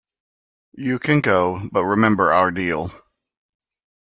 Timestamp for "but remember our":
1.71-2.49